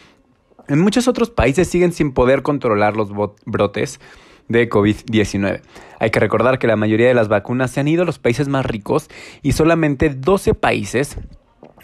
en 0.68 0.78
muchos 0.78 1.08
otros 1.08 1.30
países 1.30 1.68
siguen 1.68 1.92
sin 1.92 2.12
poder 2.12 2.42
controlar 2.42 2.96
los 2.96 3.10
brotes 3.44 4.00
de 4.48 4.68
COVID-19. 4.68 5.62
Hay 5.98 6.10
que 6.10 6.20
recordar 6.20 6.58
que 6.58 6.66
la 6.66 6.76
mayoría 6.76 7.08
de 7.08 7.14
las 7.14 7.28
vacunas 7.28 7.70
se 7.70 7.80
han 7.80 7.88
ido 7.88 8.02
a 8.02 8.06
los 8.06 8.18
países 8.18 8.48
más 8.48 8.66
ricos 8.66 9.08
y 9.42 9.52
solamente 9.52 10.10
12 10.10 10.54
países 10.54 11.16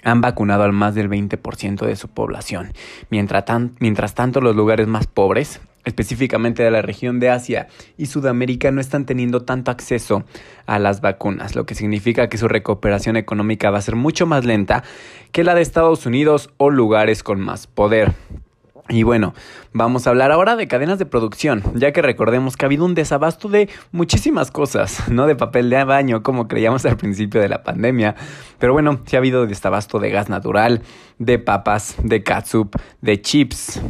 han 0.06 0.20
vacunado 0.20 0.62
al 0.62 0.72
más 0.72 0.94
del 0.94 1.10
20% 1.10 1.84
de 1.84 1.96
su 1.96 2.06
población. 2.08 2.72
Mientras, 3.10 3.44
mientras 3.80 4.14
tanto, 4.14 4.40
los 4.40 4.54
lugares 4.54 4.86
más 4.86 5.08
pobres, 5.08 5.60
específicamente 5.84 6.62
de 6.62 6.70
la 6.70 6.80
región 6.80 7.18
de 7.18 7.30
Asia 7.30 7.66
y 7.98 8.06
Sudamérica, 8.06 8.70
no 8.70 8.80
están 8.80 9.04
teniendo 9.04 9.42
tanto 9.42 9.72
acceso 9.72 10.24
a 10.66 10.78
las 10.78 11.00
vacunas, 11.00 11.56
lo 11.56 11.66
que 11.66 11.74
significa 11.74 12.28
que 12.28 12.38
su 12.38 12.46
recuperación 12.46 13.16
económica 13.16 13.70
va 13.70 13.78
a 13.78 13.82
ser 13.82 13.96
mucho 13.96 14.26
más 14.26 14.44
lenta 14.44 14.84
que 15.32 15.42
la 15.42 15.56
de 15.56 15.62
Estados 15.62 16.06
Unidos 16.06 16.50
o 16.56 16.70
lugares 16.70 17.24
con 17.24 17.40
más 17.40 17.66
poder. 17.66 18.14
Y 18.88 19.02
bueno, 19.02 19.34
vamos 19.72 20.06
a 20.06 20.10
hablar 20.10 20.30
ahora 20.30 20.54
de 20.54 20.68
cadenas 20.68 21.00
de 21.00 21.06
producción, 21.06 21.62
ya 21.74 21.90
que 21.90 22.02
recordemos 22.02 22.56
que 22.56 22.64
ha 22.64 22.68
habido 22.68 22.84
un 22.84 22.94
desabasto 22.94 23.48
de 23.48 23.68
muchísimas 23.90 24.52
cosas, 24.52 25.08
no 25.10 25.26
de 25.26 25.34
papel 25.34 25.70
de 25.70 25.82
baño 25.82 26.22
como 26.22 26.46
creíamos 26.46 26.86
al 26.86 26.96
principio 26.96 27.40
de 27.40 27.48
la 27.48 27.64
pandemia, 27.64 28.14
pero 28.60 28.72
bueno, 28.72 29.00
sí 29.04 29.16
ha 29.16 29.18
habido 29.18 29.46
desabasto 29.46 29.98
de 29.98 30.10
gas 30.10 30.28
natural, 30.28 30.82
de 31.18 31.40
papas, 31.40 31.96
de 32.00 32.22
catsup, 32.22 32.76
de 33.00 33.20
chips 33.20 33.80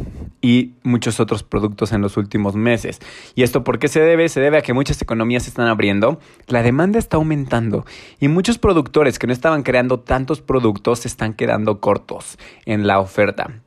y 0.41 0.73
muchos 0.81 1.19
otros 1.19 1.43
productos 1.43 1.91
en 1.91 2.01
los 2.01 2.17
últimos 2.17 2.55
meses. 2.55 2.99
¿Y 3.35 3.43
esto 3.43 3.63
por 3.63 3.77
qué 3.77 3.89
se 3.89 3.99
debe? 3.99 4.29
Se 4.29 4.39
debe 4.39 4.57
a 4.57 4.61
que 4.61 4.73
muchas 4.73 4.99
economías 5.01 5.43
se 5.43 5.49
están 5.49 5.67
abriendo, 5.67 6.19
la 6.47 6.63
demanda 6.63 6.97
está 6.97 7.17
aumentando 7.17 7.85
y 8.19 8.29
muchos 8.29 8.57
productores 8.57 9.19
que 9.19 9.27
no 9.27 9.33
estaban 9.33 9.61
creando 9.61 9.99
tantos 9.99 10.41
productos 10.41 10.99
se 10.99 11.07
están 11.07 11.35
quedando 11.35 11.79
cortos 11.79 12.39
en 12.65 12.87
la 12.87 12.99
oferta. 12.99 13.61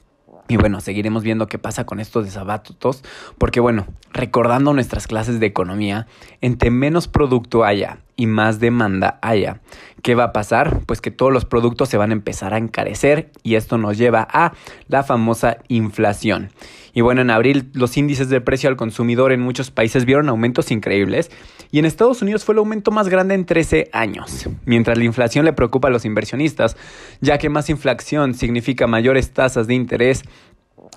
Y 0.50 0.56
bueno, 0.56 0.80
seguiremos 0.80 1.22
viendo 1.22 1.46
qué 1.46 1.58
pasa 1.58 1.86
con 1.86 2.00
estos 2.00 2.24
desabatos, 2.24 3.04
porque 3.38 3.60
bueno, 3.60 3.86
recordando 4.12 4.72
nuestras 4.72 5.06
clases 5.06 5.38
de 5.38 5.46
economía, 5.46 6.08
entre 6.40 6.72
menos 6.72 7.06
producto 7.06 7.62
haya 7.62 8.00
y 8.20 8.26
más 8.26 8.60
demanda 8.60 9.18
haya, 9.22 9.60
¿qué 10.02 10.14
va 10.14 10.24
a 10.24 10.32
pasar? 10.32 10.80
Pues 10.84 11.00
que 11.00 11.10
todos 11.10 11.32
los 11.32 11.46
productos 11.46 11.88
se 11.88 11.96
van 11.96 12.10
a 12.10 12.12
empezar 12.12 12.52
a 12.52 12.58
encarecer 12.58 13.30
y 13.42 13.54
esto 13.54 13.78
nos 13.78 13.96
lleva 13.96 14.28
a 14.30 14.52
la 14.88 15.02
famosa 15.02 15.56
inflación. 15.68 16.50
Y 16.92 17.00
bueno, 17.00 17.22
en 17.22 17.30
abril 17.30 17.70
los 17.72 17.96
índices 17.96 18.28
de 18.28 18.42
precio 18.42 18.68
al 18.68 18.76
consumidor 18.76 19.32
en 19.32 19.40
muchos 19.40 19.70
países 19.70 20.04
vieron 20.04 20.28
aumentos 20.28 20.70
increíbles 20.70 21.30
y 21.72 21.78
en 21.78 21.86
Estados 21.86 22.20
Unidos 22.20 22.44
fue 22.44 22.52
el 22.52 22.58
aumento 22.58 22.90
más 22.90 23.08
grande 23.08 23.34
en 23.34 23.46
13 23.46 23.88
años, 23.94 24.50
mientras 24.66 24.98
la 24.98 25.04
inflación 25.04 25.46
le 25.46 25.54
preocupa 25.54 25.88
a 25.88 25.90
los 25.90 26.04
inversionistas, 26.04 26.76
ya 27.22 27.38
que 27.38 27.48
más 27.48 27.70
inflación 27.70 28.34
significa 28.34 28.86
mayores 28.86 29.32
tasas 29.32 29.66
de 29.66 29.74
interés 29.74 30.24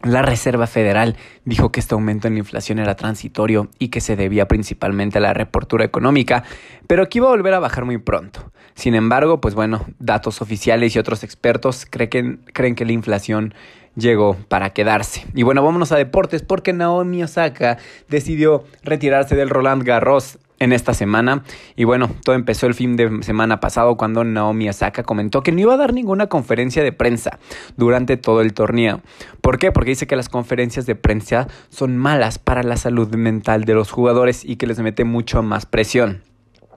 la 0.03 0.21
Reserva 0.21 0.67
Federal 0.67 1.15
dijo 1.45 1.71
que 1.71 1.79
este 1.79 1.95
aumento 1.95 2.27
en 2.27 2.33
la 2.33 2.39
inflación 2.39 2.79
era 2.79 2.95
transitorio 2.95 3.69
y 3.79 3.87
que 3.87 4.01
se 4.01 4.15
debía 4.15 4.47
principalmente 4.47 5.17
a 5.17 5.21
la 5.21 5.33
reportura 5.33 5.85
económica, 5.85 6.43
pero 6.87 7.07
que 7.07 7.19
iba 7.19 7.27
a 7.27 7.31
volver 7.31 7.53
a 7.53 7.59
bajar 7.59 7.85
muy 7.85 7.97
pronto. 7.97 8.51
Sin 8.75 8.95
embargo, 8.95 9.39
pues 9.39 9.55
bueno, 9.55 9.85
datos 9.99 10.41
oficiales 10.41 10.95
y 10.95 10.99
otros 10.99 11.23
expertos 11.23 11.87
creen, 11.89 12.41
creen 12.53 12.75
que 12.75 12.85
la 12.85 12.91
inflación 12.91 13.53
llegó 13.95 14.35
para 14.47 14.71
quedarse. 14.71 15.25
Y 15.35 15.43
bueno, 15.43 15.63
vámonos 15.63 15.91
a 15.91 15.97
deportes 15.97 16.41
porque 16.41 16.73
Naomi 16.73 17.23
Osaka 17.23 17.77
decidió 18.09 18.63
retirarse 18.83 19.35
del 19.35 19.49
Roland 19.49 19.83
Garros 19.83 20.39
en 20.63 20.73
esta 20.73 20.93
semana. 20.93 21.43
Y 21.75 21.83
bueno, 21.83 22.09
todo 22.23 22.35
empezó 22.35 22.67
el 22.67 22.73
fin 22.73 22.95
de 22.95 23.23
semana 23.23 23.59
pasado 23.59 23.97
cuando 23.97 24.23
Naomi 24.23 24.69
Osaka 24.69 25.03
comentó 25.03 25.43
que 25.43 25.51
no 25.51 25.61
iba 25.61 25.73
a 25.73 25.77
dar 25.77 25.93
ninguna 25.93 26.27
conferencia 26.27 26.83
de 26.83 26.91
prensa 26.91 27.39
durante 27.77 28.17
todo 28.17 28.41
el 28.41 28.53
torneo. 28.53 29.01
¿Por 29.41 29.59
qué? 29.59 29.71
Porque 29.71 29.91
dice 29.91 30.07
que 30.07 30.15
las 30.15 30.29
conferencias 30.29 30.85
de 30.85 30.95
prensa 30.95 31.47
son 31.69 31.97
malas 31.97 32.39
para 32.39 32.63
la 32.63 32.77
salud 32.77 33.13
mental 33.15 33.65
de 33.65 33.73
los 33.73 33.91
jugadores 33.91 34.43
y 34.45 34.55
que 34.55 34.67
les 34.67 34.79
mete 34.79 35.03
mucho 35.03 35.43
más 35.43 35.65
presión. 35.65 36.32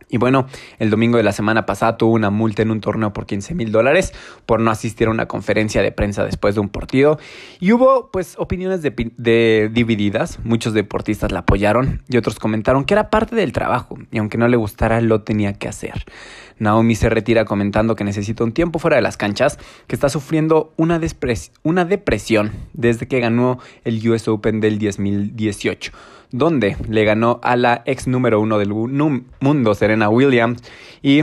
Y 0.08 0.18
bueno, 0.18 0.46
el 0.78 0.90
domingo 0.90 1.16
de 1.16 1.24
la 1.24 1.32
semana 1.32 1.66
pasada 1.66 1.96
tuvo 1.96 2.12
una 2.12 2.30
multa 2.30 2.62
en 2.62 2.70
un 2.70 2.80
torneo 2.80 3.12
por 3.12 3.26
15 3.26 3.54
mil 3.54 3.72
dólares 3.72 4.12
por 4.46 4.60
no 4.60 4.70
asistir 4.70 5.08
a 5.08 5.10
una 5.10 5.26
conferencia 5.26 5.82
de 5.82 5.90
prensa 5.90 6.24
después 6.24 6.54
de 6.54 6.60
un 6.60 6.68
partido. 6.68 7.18
Y 7.58 7.72
hubo 7.72 8.10
pues 8.12 8.36
opiniones 8.38 8.82
de, 8.82 9.70
divididas. 9.72 10.38
Muchos 10.44 10.74
deportistas 10.74 11.32
la 11.32 11.40
apoyaron 11.40 12.02
y 12.08 12.16
otros 12.16 12.38
comentaron 12.38 12.84
que 12.84 12.94
era 12.94 13.10
parte 13.10 13.34
del 13.34 13.52
trabajo 13.52 13.98
y 14.12 14.18
aunque 14.18 14.38
no 14.38 14.46
le 14.46 14.56
gustara 14.56 15.00
lo 15.00 15.22
tenía 15.22 15.54
que 15.54 15.68
hacer. 15.68 16.04
Naomi 16.58 16.94
se 16.94 17.08
retira 17.08 17.44
comentando 17.44 17.96
que 17.96 18.04
necesita 18.04 18.44
un 18.44 18.52
tiempo 18.52 18.78
fuera 18.78 18.96
de 18.96 19.02
las 19.02 19.16
canchas, 19.16 19.58
que 19.86 19.94
está 19.94 20.08
sufriendo 20.08 20.72
una, 20.76 20.98
depresión 20.98 22.52
desde 22.72 23.06
que 23.08 23.20
ganó 23.20 23.58
el 23.84 24.08
US 24.08 24.28
Open 24.28 24.60
del 24.60 24.78
2018 24.78 25.92
donde 26.32 26.76
le 26.88 27.04
ganó 27.04 27.38
a 27.42 27.54
la 27.56 27.82
ex 27.86 28.08
número 28.08 28.40
uno 28.40 28.58
del 28.58 28.70
mundo, 28.72 29.74
Serena 29.74 30.08
Williams. 30.08 30.60
Y 31.00 31.22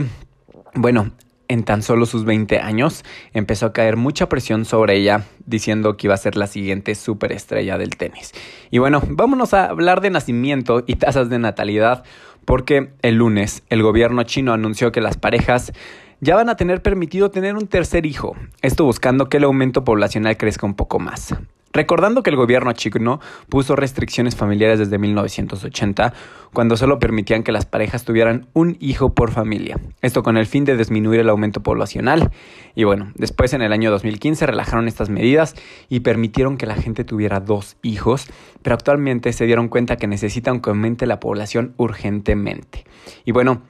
bueno, 0.74 1.12
en 1.48 1.64
tan 1.64 1.82
solo 1.82 2.06
sus 2.06 2.24
20 2.24 2.58
años 2.58 3.04
empezó 3.32 3.66
a 3.66 3.72
caer 3.72 3.96
mucha 3.96 4.28
presión 4.28 4.64
sobre 4.64 4.96
ella, 4.96 5.24
diciendo 5.46 5.96
que 5.96 6.06
iba 6.06 6.14
a 6.14 6.18
ser 6.18 6.36
la 6.36 6.46
siguiente 6.46 6.94
superestrella 6.94 7.78
del 7.78 7.96
tenis. 7.96 8.32
Y 8.70 8.78
bueno, 8.78 9.02
vámonos 9.08 9.54
a 9.54 9.66
hablar 9.66 10.00
de 10.00 10.10
nacimiento 10.10 10.84
y 10.86 10.96
tasas 10.96 11.28
de 11.28 11.38
natalidad, 11.38 12.04
porque 12.44 12.92
el 13.02 13.16
lunes 13.16 13.62
el 13.68 13.82
gobierno 13.82 14.22
chino 14.24 14.52
anunció 14.52 14.92
que 14.92 15.00
las 15.00 15.16
parejas 15.16 15.72
ya 16.20 16.36
van 16.36 16.48
a 16.48 16.56
tener 16.56 16.82
permitido 16.82 17.30
tener 17.30 17.54
un 17.54 17.66
tercer 17.66 18.06
hijo, 18.06 18.36
esto 18.62 18.84
buscando 18.84 19.28
que 19.28 19.36
el 19.36 19.44
aumento 19.44 19.84
poblacional 19.84 20.36
crezca 20.36 20.66
un 20.66 20.74
poco 20.74 20.98
más. 20.98 21.34
Recordando 21.74 22.22
que 22.22 22.30
el 22.30 22.36
gobierno 22.36 22.72
chino 22.72 23.18
puso 23.48 23.74
restricciones 23.74 24.36
familiares 24.36 24.78
desde 24.78 24.96
1980, 24.96 26.12
cuando 26.52 26.76
solo 26.76 27.00
permitían 27.00 27.42
que 27.42 27.50
las 27.50 27.66
parejas 27.66 28.04
tuvieran 28.04 28.46
un 28.52 28.76
hijo 28.78 29.12
por 29.12 29.32
familia. 29.32 29.80
Esto 30.00 30.22
con 30.22 30.36
el 30.36 30.46
fin 30.46 30.64
de 30.64 30.76
disminuir 30.76 31.18
el 31.18 31.28
aumento 31.28 31.64
poblacional. 31.64 32.30
Y 32.76 32.84
bueno, 32.84 33.10
después 33.16 33.54
en 33.54 33.62
el 33.62 33.72
año 33.72 33.90
2015 33.90 34.46
relajaron 34.46 34.86
estas 34.86 35.10
medidas 35.10 35.56
y 35.88 36.00
permitieron 36.00 36.58
que 36.58 36.66
la 36.66 36.76
gente 36.76 37.02
tuviera 37.02 37.40
dos 37.40 37.76
hijos, 37.82 38.28
pero 38.62 38.74
actualmente 38.74 39.32
se 39.32 39.44
dieron 39.44 39.66
cuenta 39.66 39.96
que 39.96 40.06
necesitan 40.06 40.60
que 40.60 40.70
aumente 40.70 41.06
la 41.06 41.18
población 41.18 41.74
urgentemente. 41.76 42.84
Y 43.24 43.32
bueno, 43.32 43.62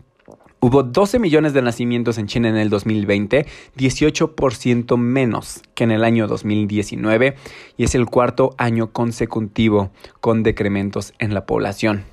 Hubo 0.67 0.83
12 0.83 1.19
millones 1.19 1.53
de 1.53 1.61
nacimientos 1.61 2.17
en 2.17 2.27
China 2.27 2.49
en 2.49 2.57
el 2.57 2.71
2020, 2.71 3.45
18% 3.77 4.97
menos 4.97 5.61
que 5.75 5.85
en 5.85 5.91
el 5.91 6.05
año 6.05 6.27
2019 6.27 7.35
y 7.77 7.85
es 7.85 7.95
el 7.95 8.07
cuarto 8.07 8.55
año 8.57 8.91
consecutivo 8.91 9.91
con 10.23 10.43
decrementos 10.43 11.13
en 11.19 11.35
la 11.35 11.45
población. 11.45 12.05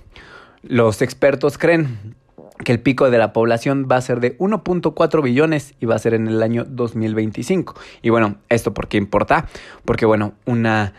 Los 0.63 1.01
expertos 1.01 1.58
creen 1.58 2.17
que 2.65 2.74
el 2.74 2.81
pico 2.81 3.10
de 3.10 3.20
la 3.20 3.31
población 3.31 3.88
va 3.89 3.96
a 3.96 4.01
ser 4.01 4.20
de 4.20 4.38
1.4 4.38 5.24
billones 5.24 5.74
y 5.79 5.86
va 5.86 5.96
a 5.96 6.00
ser 6.00 6.13
en 6.13 6.27
el 6.27 6.43
año 6.43 6.65
2025. 6.65 7.75
Y 8.01 8.10
bueno, 8.10 8.36
¿esto 8.50 8.74
por 8.74 8.89
qué 8.89 8.98
importa? 8.98 9.48
Porque 9.86 10.05
bueno, 10.05 10.34
una 10.46 10.91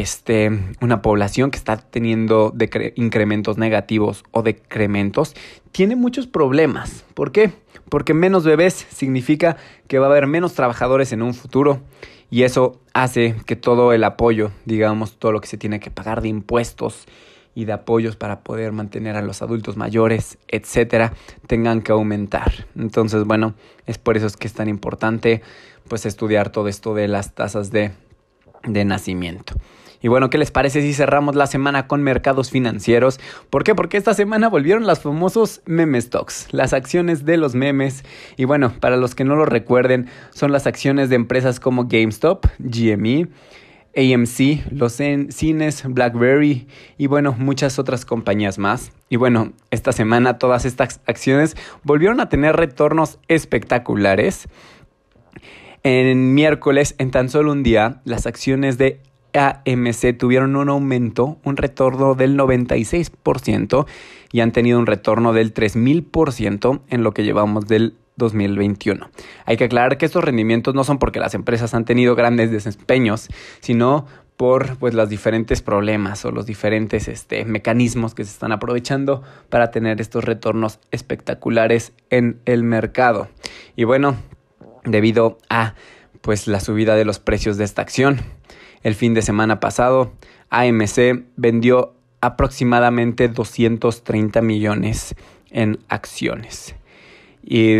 este, 0.00 0.50
una 0.80 1.02
población 1.02 1.52
que 1.52 1.58
está 1.58 1.76
teniendo 1.76 2.52
incrementos 2.96 3.58
negativos 3.58 4.24
o 4.32 4.42
decrementos, 4.42 5.34
tiene 5.70 5.94
muchos 5.94 6.26
problemas. 6.26 7.04
¿Por 7.14 7.30
qué? 7.30 7.52
Porque 7.88 8.12
menos 8.12 8.44
bebés 8.44 8.74
significa 8.90 9.56
que 9.86 10.00
va 10.00 10.06
a 10.06 10.10
haber 10.10 10.26
menos 10.26 10.54
trabajadores 10.54 11.12
en 11.12 11.22
un 11.22 11.32
futuro 11.32 11.80
y 12.28 12.42
eso 12.42 12.80
hace 12.92 13.36
que 13.46 13.54
todo 13.54 13.92
el 13.92 14.02
apoyo, 14.02 14.50
digamos, 14.64 15.16
todo 15.16 15.30
lo 15.30 15.40
que 15.40 15.46
se 15.46 15.58
tiene 15.58 15.78
que 15.78 15.92
pagar 15.92 16.22
de 16.22 16.28
impuestos 16.28 17.06
y 17.54 17.64
de 17.64 17.72
apoyos 17.74 18.16
para 18.16 18.40
poder 18.40 18.72
mantener 18.72 19.14
a 19.14 19.22
los 19.22 19.42
adultos 19.42 19.76
mayores, 19.76 20.38
etcétera, 20.48 21.12
tengan 21.46 21.82
que 21.82 21.92
aumentar. 21.92 22.66
Entonces, 22.76 23.22
bueno, 23.22 23.54
es 23.86 23.98
por 23.98 24.16
eso 24.16 24.26
es 24.26 24.36
que 24.36 24.48
es 24.48 24.54
tan 24.54 24.68
importante 24.68 25.40
pues 25.86 26.04
estudiar 26.04 26.50
todo 26.50 26.66
esto 26.66 26.94
de 26.94 27.06
las 27.06 27.34
tasas 27.36 27.70
de 27.70 27.92
de 28.66 28.84
nacimiento. 28.84 29.54
Y 30.04 30.08
bueno, 30.08 30.28
¿qué 30.28 30.36
les 30.36 30.50
parece 30.50 30.82
si 30.82 30.92
cerramos 30.92 31.34
la 31.34 31.46
semana 31.46 31.86
con 31.86 32.02
mercados 32.02 32.50
financieros? 32.50 33.18
¿Por 33.48 33.64
qué? 33.64 33.74
Porque 33.74 33.96
esta 33.96 34.12
semana 34.12 34.50
volvieron 34.50 34.86
las 34.86 35.00
famosos 35.00 35.62
meme 35.64 35.98
stocks, 35.98 36.48
las 36.50 36.74
acciones 36.74 37.24
de 37.24 37.38
los 37.38 37.54
memes. 37.54 38.04
Y 38.36 38.44
bueno, 38.44 38.74
para 38.80 38.98
los 38.98 39.14
que 39.14 39.24
no 39.24 39.34
lo 39.34 39.46
recuerden, 39.46 40.10
son 40.28 40.52
las 40.52 40.66
acciones 40.66 41.08
de 41.08 41.16
empresas 41.16 41.58
como 41.58 41.86
GameStop, 41.86 42.44
GME, 42.58 43.28
AMC, 43.96 44.70
los 44.72 44.92
cines, 44.92 45.84
BlackBerry 45.88 46.68
y 46.98 47.06
bueno, 47.06 47.34
muchas 47.38 47.78
otras 47.78 48.04
compañías 48.04 48.58
más. 48.58 48.92
Y 49.08 49.16
bueno, 49.16 49.54
esta 49.70 49.92
semana 49.92 50.36
todas 50.36 50.66
estas 50.66 51.00
acciones 51.06 51.56
volvieron 51.82 52.20
a 52.20 52.28
tener 52.28 52.56
retornos 52.56 53.20
espectaculares. 53.28 54.48
En 55.82 56.34
miércoles, 56.34 56.94
en 56.98 57.10
tan 57.10 57.30
solo 57.30 57.52
un 57.52 57.62
día, 57.62 58.02
las 58.04 58.26
acciones 58.26 58.76
de 58.76 59.00
AMC 59.34 60.16
tuvieron 60.16 60.56
un 60.56 60.68
aumento, 60.68 61.38
un 61.44 61.56
retorno 61.56 62.14
del 62.14 62.38
96% 62.38 63.86
y 64.32 64.40
han 64.40 64.52
tenido 64.52 64.78
un 64.78 64.86
retorno 64.86 65.32
del 65.32 65.52
3000% 65.52 66.80
en 66.88 67.02
lo 67.02 67.12
que 67.12 67.24
llevamos 67.24 67.66
del 67.66 67.96
2021. 68.16 69.10
Hay 69.44 69.56
que 69.56 69.64
aclarar 69.64 69.98
que 69.98 70.06
estos 70.06 70.24
rendimientos 70.24 70.74
no 70.74 70.84
son 70.84 70.98
porque 70.98 71.20
las 71.20 71.34
empresas 71.34 71.74
han 71.74 71.84
tenido 71.84 72.14
grandes 72.14 72.50
desempeños, 72.50 73.28
sino 73.60 74.06
por 74.36 74.78
pues 74.78 74.94
los 74.94 75.08
diferentes 75.08 75.62
problemas 75.62 76.24
o 76.24 76.32
los 76.32 76.46
diferentes 76.46 77.08
este, 77.08 77.44
mecanismos 77.44 78.14
que 78.14 78.24
se 78.24 78.30
están 78.30 78.52
aprovechando 78.52 79.22
para 79.48 79.70
tener 79.70 80.00
estos 80.00 80.24
retornos 80.24 80.80
espectaculares 80.90 81.92
en 82.10 82.40
el 82.44 82.64
mercado. 82.64 83.28
Y 83.76 83.84
bueno, 83.84 84.16
debido 84.84 85.38
a 85.48 85.74
pues 86.20 86.48
la 86.48 86.60
subida 86.60 86.96
de 86.96 87.04
los 87.04 87.18
precios 87.18 87.58
de 87.58 87.64
esta 87.64 87.82
acción, 87.82 88.20
el 88.84 88.94
fin 88.94 89.14
de 89.14 89.22
semana 89.22 89.58
pasado, 89.58 90.12
AMC 90.50 91.24
vendió 91.36 91.94
aproximadamente 92.20 93.26
230 93.28 94.40
millones 94.40 95.16
en 95.50 95.80
acciones. 95.88 96.76
Y, 97.42 97.78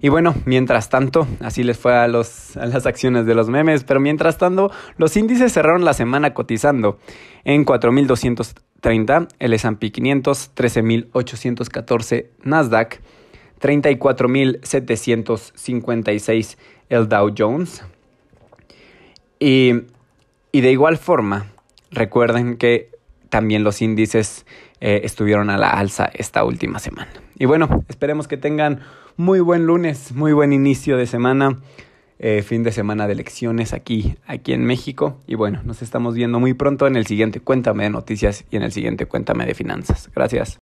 y, 0.00 0.08
bueno, 0.08 0.34
mientras 0.44 0.90
tanto, 0.90 1.26
así 1.40 1.64
les 1.64 1.78
fue 1.78 1.94
a, 1.94 2.08
los, 2.08 2.56
a 2.56 2.66
las 2.66 2.86
acciones 2.86 3.26
de 3.26 3.34
los 3.34 3.48
memes, 3.48 3.84
pero 3.84 4.00
mientras 4.00 4.38
tanto, 4.38 4.70
los 4.96 5.16
índices 5.16 5.52
cerraron 5.52 5.84
la 5.84 5.94
semana 5.94 6.34
cotizando 6.34 6.98
en 7.44 7.64
4.230 7.64 9.28
el 9.38 9.52
S&P 9.54 9.90
500, 9.90 10.54
13.814 10.54 12.26
Nasdaq, 12.44 13.00
34.756 13.60 16.56
el 16.88 17.08
Dow 17.08 17.34
Jones. 17.36 17.84
Y 19.38 19.74
y 20.52 20.60
de 20.60 20.72
igual 20.72 20.96
forma, 20.96 21.46
recuerden 21.90 22.56
que 22.56 22.90
también 23.28 23.64
los 23.64 23.80
índices 23.80 24.44
eh, 24.80 25.02
estuvieron 25.04 25.50
a 25.50 25.56
la 25.56 25.70
alza 25.70 26.10
esta 26.12 26.44
última 26.44 26.78
semana. 26.78 27.10
Y 27.38 27.46
bueno, 27.46 27.84
esperemos 27.88 28.28
que 28.28 28.36
tengan 28.36 28.80
muy 29.16 29.40
buen 29.40 29.66
lunes, 29.66 30.12
muy 30.12 30.32
buen 30.32 30.52
inicio 30.52 30.96
de 30.96 31.06
semana, 31.06 31.58
eh, 32.18 32.42
fin 32.42 32.62
de 32.62 32.72
semana 32.72 33.06
de 33.06 33.14
elecciones 33.14 33.72
aquí, 33.72 34.16
aquí 34.26 34.52
en 34.52 34.64
México. 34.64 35.18
Y 35.26 35.36
bueno, 35.36 35.60
nos 35.64 35.82
estamos 35.82 36.14
viendo 36.14 36.40
muy 36.40 36.54
pronto 36.54 36.86
en 36.86 36.96
el 36.96 37.06
siguiente 37.06 37.40
Cuéntame 37.40 37.84
de 37.84 37.90
Noticias 37.90 38.44
y 38.50 38.56
en 38.56 38.62
el 38.62 38.72
siguiente 38.72 39.06
Cuéntame 39.06 39.46
de 39.46 39.54
Finanzas. 39.54 40.10
Gracias. 40.14 40.58